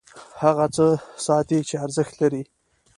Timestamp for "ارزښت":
1.85-2.13